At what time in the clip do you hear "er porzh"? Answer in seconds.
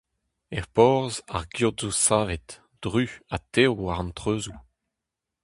0.57-1.21